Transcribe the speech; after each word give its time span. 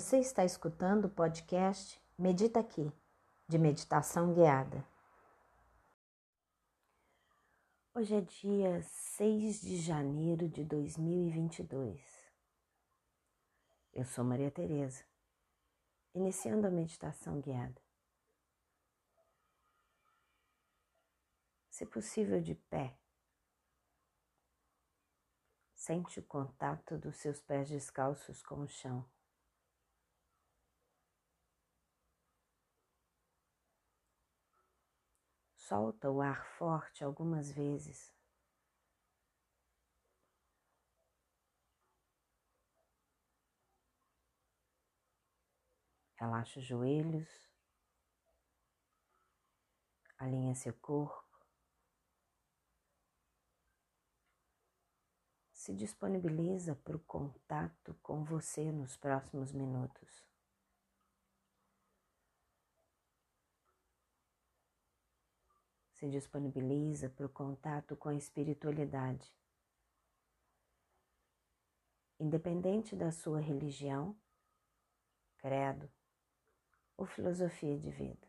Você 0.00 0.18
está 0.18 0.46
escutando 0.46 1.04
o 1.04 1.10
podcast 1.10 2.02
Medita 2.16 2.58
Aqui, 2.58 2.90
de 3.46 3.58
meditação 3.58 4.32
guiada. 4.32 4.82
Hoje 7.94 8.14
é 8.14 8.22
dia 8.22 8.80
6 8.82 9.60
de 9.60 9.76
janeiro 9.76 10.48
de 10.48 10.64
2022. 10.64 12.00
Eu 13.92 14.06
sou 14.06 14.24
Maria 14.24 14.50
Tereza, 14.50 15.04
iniciando 16.14 16.66
a 16.66 16.70
meditação 16.70 17.38
guiada. 17.38 17.82
Se 21.68 21.84
possível, 21.84 22.40
de 22.40 22.54
pé. 22.54 22.96
Sente 25.74 26.20
o 26.20 26.22
contato 26.22 26.96
dos 26.96 27.16
seus 27.16 27.38
pés 27.42 27.68
descalços 27.68 28.42
com 28.42 28.62
o 28.62 28.66
chão. 28.66 29.04
Solta 35.70 36.10
o 36.10 36.20
ar 36.20 36.44
forte 36.58 37.04
algumas 37.04 37.52
vezes. 37.52 38.12
Relaxa 46.16 46.58
os 46.58 46.66
joelhos, 46.66 47.28
alinha 50.18 50.56
seu 50.56 50.74
corpo, 50.74 51.24
se 55.52 55.72
disponibiliza 55.72 56.74
para 56.74 56.96
o 56.96 57.04
contato 57.06 57.96
com 58.02 58.24
você 58.24 58.72
nos 58.72 58.96
próximos 58.96 59.52
minutos. 59.52 60.29
Se 66.00 66.08
disponibiliza 66.08 67.10
para 67.10 67.26
o 67.26 67.28
contato 67.28 67.94
com 67.94 68.08
a 68.08 68.14
espiritualidade. 68.14 69.30
Independente 72.18 72.96
da 72.96 73.12
sua 73.12 73.38
religião, 73.38 74.16
credo 75.36 75.90
ou 76.96 77.04
filosofia 77.04 77.78
de 77.78 77.90
vida. 77.90 78.26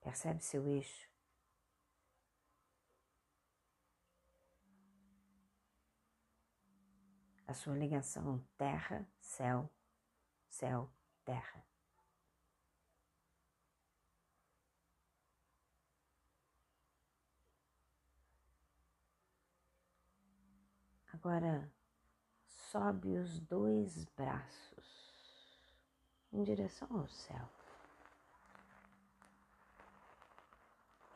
Percebe 0.00 0.42
seu 0.42 0.66
eixo? 0.66 1.13
A 7.54 7.56
sua 7.56 7.76
ligação 7.76 8.44
terra, 8.58 9.06
céu, 9.20 9.70
céu, 10.48 10.90
terra. 11.24 11.64
Agora 21.12 21.72
sobe 22.48 23.16
os 23.18 23.38
dois 23.38 24.04
braços 24.16 25.62
em 26.32 26.42
direção 26.42 26.88
ao 26.90 27.06
céu. 27.06 27.48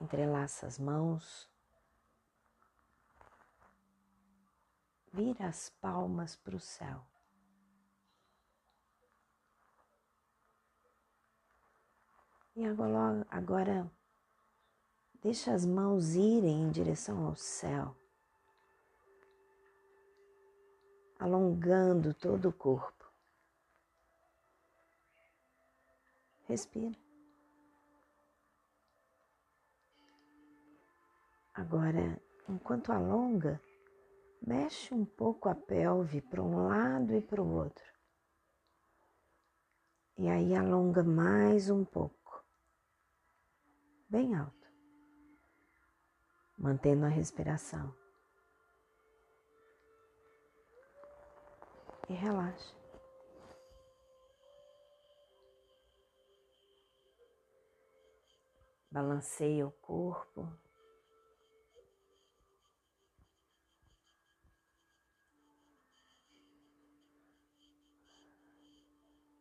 Entrelaça 0.00 0.69
as 0.69 0.78
mãos 0.78 1.50
vira 5.13 5.47
as 5.47 5.71
palmas 5.81 6.37
para 6.37 6.57
o 6.57 6.61
céu. 6.61 7.05
E 12.57 12.67
agora, 12.67 13.27
agora 13.31 13.93
deixa 15.23 15.53
as 15.53 15.65
mãos 15.65 16.15
irem 16.15 16.63
em 16.63 16.71
direção 16.71 17.27
ao 17.27 17.37
céu, 17.37 17.97
alongando 21.21 22.13
todo 22.15 22.49
o 22.49 22.53
corpo. 22.53 23.07
Respira. 26.49 26.99
Agora, 31.55 32.21
enquanto 32.49 32.91
alonga, 32.91 33.61
Mexe 34.41 34.94
um 34.94 35.04
pouco 35.04 35.49
a 35.49 35.54
pelve 35.54 36.21
para 36.21 36.43
um 36.43 36.69
lado 36.69 37.15
e 37.15 37.21
para 37.21 37.43
o 37.43 37.54
outro. 37.54 37.84
E 40.16 40.28
aí 40.28 40.54
alonga 40.54 41.04
mais 41.04 41.71
um 41.71 41.84
pouco, 41.84 42.44
bem 44.09 44.34
alto, 44.34 44.69
mantendo 46.59 47.06
a 47.06 47.09
respiração. 47.09 47.94
E 52.09 52.15
relaxa. 52.15 52.75
Balanceia 58.91 59.69
o 59.69 59.71
corpo 59.71 60.50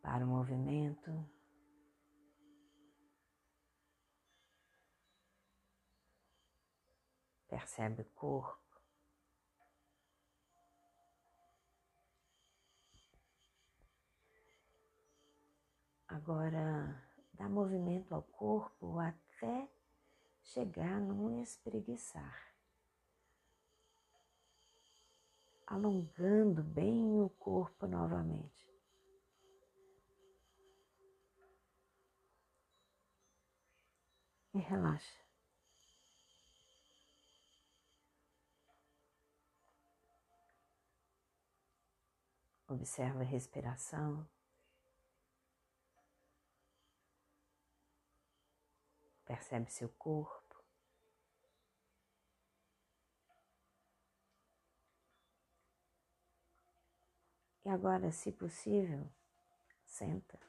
para 0.08 0.24
o 0.24 0.28
movimento. 0.28 1.12
Percebe 7.50 8.04
o 8.04 8.06
corpo. 8.16 8.80
Agora 16.08 17.04
dá 17.34 17.50
movimento 17.50 18.16
ao 18.16 18.24
corpo 18.24 18.98
até 19.00 19.70
chegar 20.42 21.02
num 21.02 21.42
espreguiçar. 21.42 22.56
Alongando 25.66 26.64
bem 26.64 27.22
o 27.22 27.30
corpo 27.30 27.86
novamente. 27.86 28.67
E 34.58 34.62
relaxa. 34.62 35.26
Observa 42.68 43.22
a 43.22 43.24
respiração. 43.24 44.28
Percebe 49.26 49.72
seu 49.72 49.90
corpo. 49.90 50.64
E 57.64 57.70
agora, 57.70 58.12
se 58.12 58.32
possível, 58.32 59.10
senta. 59.86 60.40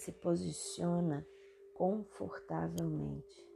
Se 0.00 0.12
posiciona 0.12 1.26
confortavelmente. 1.74 3.46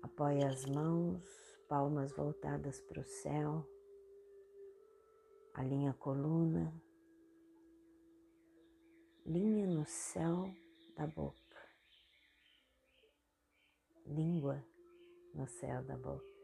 Apoie 0.00 0.44
as 0.44 0.64
mãos, 0.66 1.24
palmas 1.68 2.12
voltadas 2.12 2.80
para 2.82 3.00
o 3.00 3.04
céu, 3.04 3.68
alinha 5.54 5.90
a 5.90 5.94
coluna, 5.94 6.72
linha 9.26 9.66
no 9.66 9.84
céu 9.84 10.54
da 10.96 11.06
boca, 11.08 11.36
língua 14.06 14.64
no 15.34 15.48
céu 15.48 15.82
da 15.82 15.96
boca. 15.96 16.35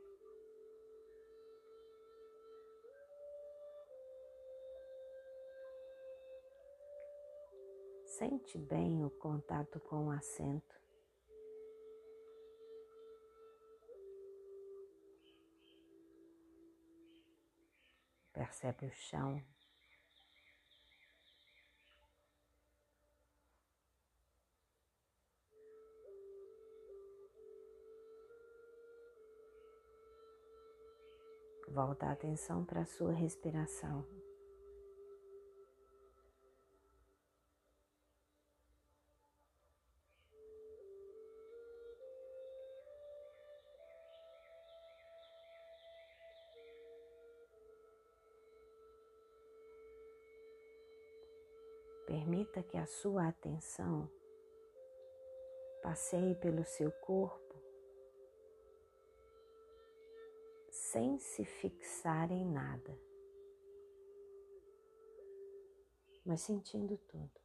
Sente 8.22 8.56
bem 8.56 9.04
o 9.04 9.10
contato 9.10 9.80
com 9.80 10.06
o 10.06 10.10
assento. 10.12 10.80
Percebe 18.32 18.86
o 18.86 18.92
chão. 18.92 19.44
Volta 31.70 32.06
a 32.06 32.12
atenção 32.12 32.64
para 32.64 32.82
a 32.82 32.86
sua 32.86 33.12
respiração. 33.12 34.21
Permita 52.12 52.62
que 52.62 52.76
a 52.76 52.84
sua 52.84 53.28
atenção 53.28 54.06
passeie 55.82 56.34
pelo 56.34 56.62
seu 56.62 56.92
corpo 56.92 57.54
sem 60.70 61.18
se 61.18 61.42
fixar 61.42 62.30
em 62.30 62.44
nada, 62.44 63.00
mas 66.22 66.42
sentindo 66.42 66.98
tudo. 66.98 67.41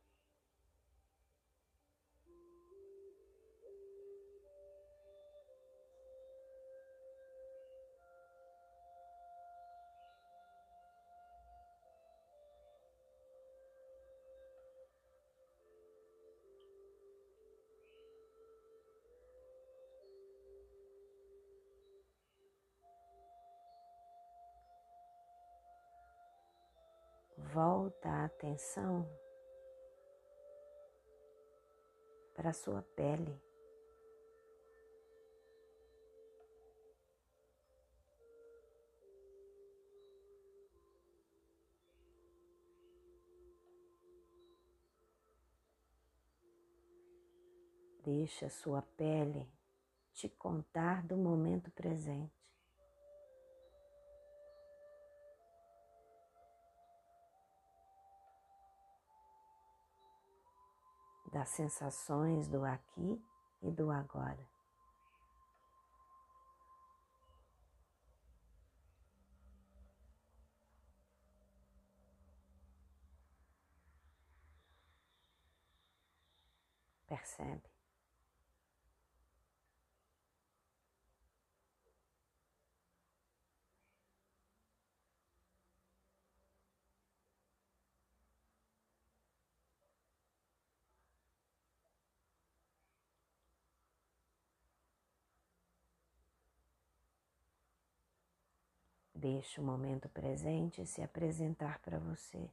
Volta 27.54 28.10
a 28.10 28.26
atenção 28.26 29.08
para 32.36 32.50
a 32.50 32.54
sua 32.54 32.82
pele. 32.82 33.42
Deixa 48.04 48.50
sua 48.50 48.82
pele 48.82 49.50
te 50.14 50.30
contar 50.30 51.06
do 51.06 51.18
momento 51.18 51.70
presente. 51.72 52.57
Das 61.38 61.50
sensações 61.50 62.48
do 62.48 62.66
aqui 62.66 63.24
e 63.62 63.70
do 63.70 63.92
agora. 63.92 64.44
Percebe? 77.06 77.77
Deixe 99.30 99.60
o 99.60 99.64
momento 99.64 100.08
presente 100.08 100.86
se 100.86 101.02
apresentar 101.02 101.80
para 101.80 102.00
você. 102.00 102.50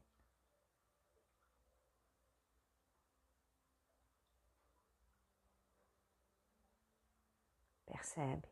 Percebe? 7.86 8.48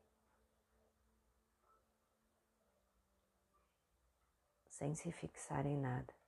Sem 4.69 4.95
se 4.95 5.11
fixar 5.11 5.67
em 5.67 5.77
nada. 5.77 6.22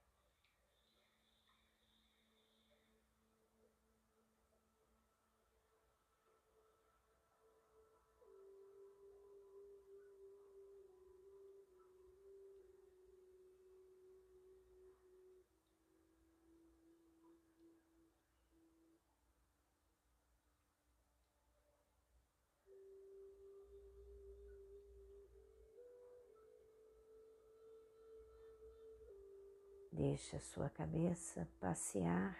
Deixe 29.96 30.34
a 30.34 30.40
sua 30.40 30.68
cabeça 30.68 31.48
passear 31.60 32.36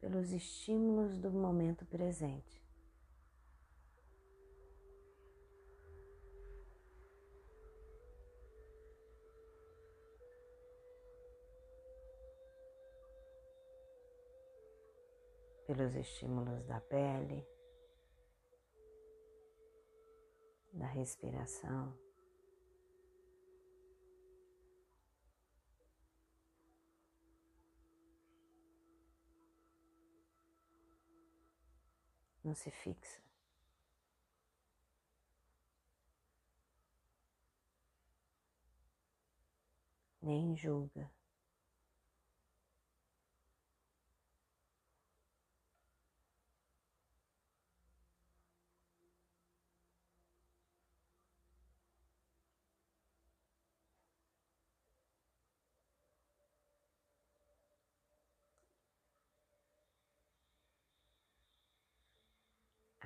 pelos 0.00 0.32
estímulos 0.32 1.16
do 1.16 1.30
momento 1.30 1.86
presente. 1.86 2.60
Pelos 15.64 15.94
estímulos 15.94 16.64
da 16.64 16.80
pele, 16.80 17.46
da 20.72 20.88
respiração. 20.88 22.07
Não 32.48 32.54
se 32.54 32.70
fixa. 32.70 33.20
Nem 40.22 40.56
julga. 40.56 41.10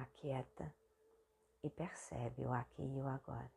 Aquieta 0.03 0.73
e 1.63 1.71
percebe 1.71 2.43
o 2.45 2.53
aqui 2.53 2.83
e 2.83 3.01
o 3.01 3.07
agora. 3.07 3.51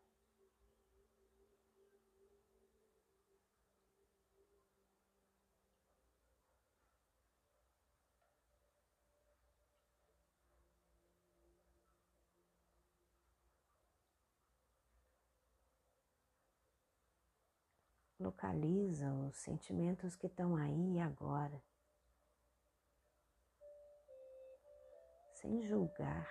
Localiza 18.20 19.12
os 19.14 19.36
sentimentos 19.36 20.16
que 20.16 20.28
estão 20.28 20.56
aí 20.56 20.96
e 20.96 21.00
agora, 21.00 21.62
sem 25.46 25.62
julgar, 25.62 26.28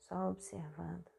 só 0.00 0.30
observando. 0.30 1.14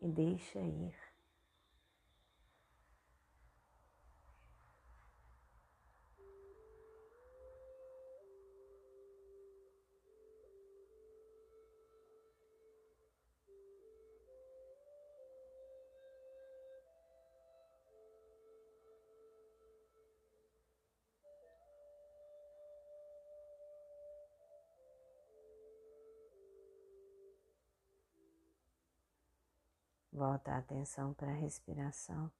E 0.00 0.08
deixa 0.08 0.58
ir. 0.58 1.09
Volta 30.12 30.52
a 30.52 30.58
atenção 30.58 31.14
para 31.14 31.30
a 31.30 31.34
respiração. 31.34 32.30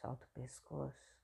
Solta 0.00 0.26
o 0.26 0.28
pescoço. 0.28 1.21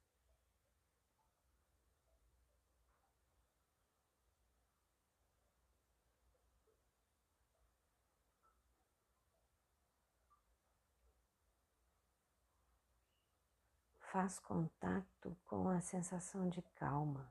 Faz 14.11 14.39
contato 14.39 15.37
com 15.45 15.69
a 15.69 15.81
sensação 15.81 16.49
de 16.49 16.63
calma. 16.75 17.31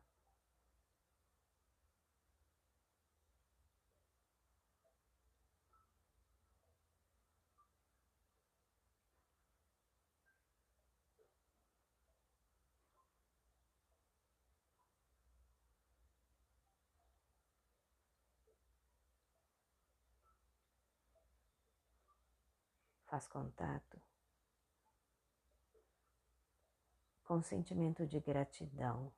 Faz 23.08 23.28
contato 23.28 24.00
com 27.38 27.42
sentimento 27.44 28.08
de 28.08 28.20
gratidão. 28.20 29.12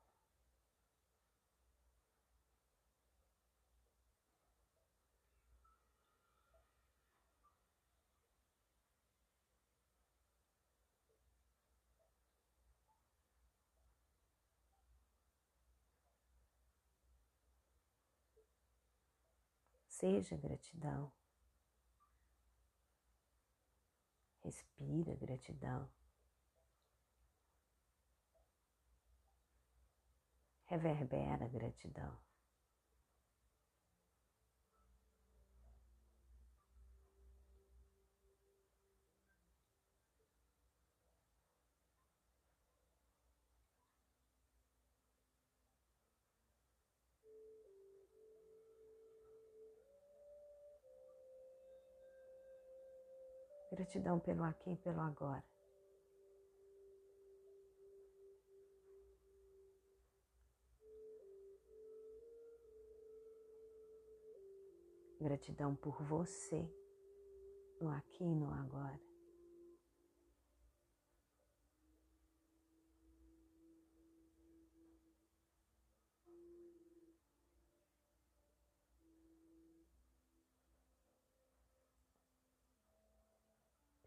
Seja 19.87 20.35
gratidão. 20.35 21.09
Respira 24.43 25.15
gratidão. 25.15 25.89
Reverbera 30.69 31.47
gratidão. 31.47 32.15
Gratidão 53.71 54.19
pelo 54.19 54.43
aqui 54.43 54.71
e 54.71 54.77
pelo 54.77 54.99
agora. 55.01 55.43
Gratidão 65.29 65.75
por 65.75 66.01
você, 66.01 66.67
no 67.79 67.91
aqui 67.91 68.23
e 68.23 68.33
no 68.33 68.51
agora. 68.51 68.99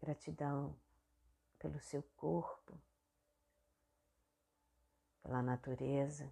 Gratidão 0.01 0.77
pelo 1.57 1.79
seu 1.79 2.03
corpo, 2.17 2.77
pela 5.21 5.41
natureza. 5.41 6.29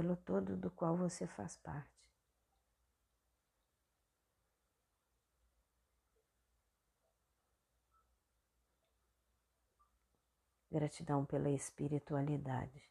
Pelo 0.00 0.16
todo 0.16 0.56
do 0.56 0.70
qual 0.70 0.96
você 0.96 1.26
faz 1.26 1.58
parte. 1.58 1.90
Gratidão 10.72 11.26
pela 11.26 11.50
espiritualidade. 11.50 12.82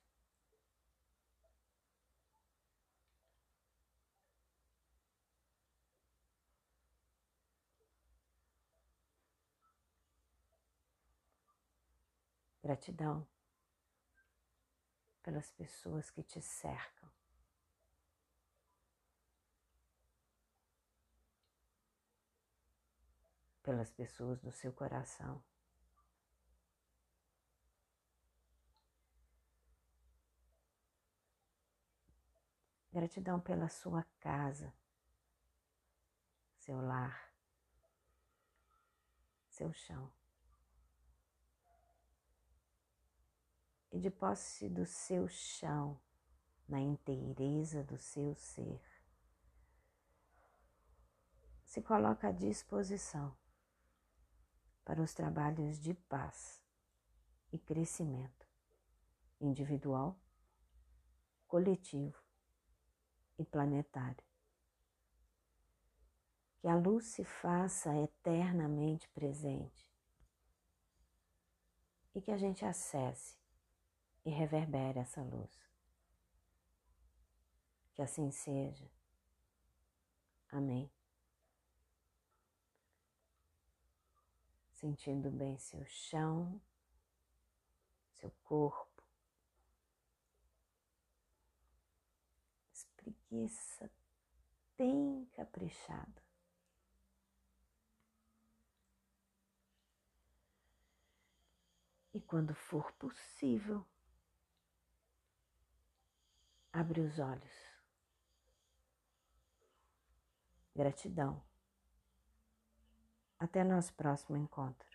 Gratidão 12.62 13.25
pelas 15.24 15.52
pessoas 15.52 16.10
que 16.10 16.24
te 16.24 16.42
cercam. 16.42 17.10
Pelas 23.62 23.92
pessoas 23.92 24.40
do 24.42 24.52
seu 24.52 24.74
coração. 24.74 25.44
Gratidão 32.92 33.40
pela 33.40 33.70
sua 33.70 34.04
casa, 34.20 34.74
seu 36.58 36.82
lar, 36.82 37.32
seu 39.48 39.72
chão. 39.74 40.19
E 43.91 44.00
de 44.00 44.10
posse 44.10 44.69
do 44.69 44.86
seu 44.86 45.27
chão, 45.27 46.00
na 46.67 46.79
inteireza 46.79 47.84
do 47.84 47.98
seu 47.98 48.36
ser. 48.36 48.81
Se 51.65 51.81
coloca 51.81 52.27
à 52.27 52.31
disposição 52.31 53.36
para 54.86 55.01
os 55.01 55.13
trabalhos 55.13 55.79
de 55.79 55.93
paz 55.93 56.63
e 57.51 57.58
crescimento 57.58 58.48
individual, 59.39 60.19
coletivo 61.48 62.22
e 63.38 63.46
planetário. 63.46 64.24
Que 66.58 66.67
a 66.67 66.75
luz 66.75 67.05
se 67.05 67.24
faça 67.24 67.96
eternamente 67.98 69.08
presente 69.10 69.89
e 72.13 72.22
que 72.22 72.31
a 72.31 72.38
gente 72.38 72.65
acesse 72.65 73.38
e 74.29 74.31
reverbere 74.31 75.00
essa 75.00 75.24
luz. 75.24 75.51
Que 77.95 78.03
assim 78.03 78.29
seja. 78.29 78.88
Amém. 80.51 80.89
Sentindo 84.75 85.31
bem 85.31 85.57
seu 85.57 85.83
chão, 85.86 86.62
seu 88.13 88.31
corpo. 88.43 89.03
Espreguiça 92.71 93.91
bem 94.77 95.25
caprichado. 95.33 96.21
E 102.13 102.21
quando 102.21 102.53
for 102.53 102.91
possível, 102.93 103.86
abre 106.74 107.02
os 107.02 107.20
olhos. 107.20 107.70
Gratidão. 110.76 111.42
Até 113.38 113.64
nosso 113.64 113.94
próximo 113.94 114.38
encontro. 114.38 114.88